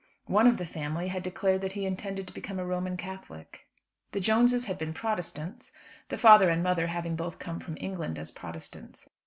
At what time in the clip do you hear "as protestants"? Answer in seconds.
8.17-9.07